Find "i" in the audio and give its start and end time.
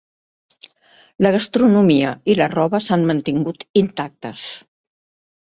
2.33-2.37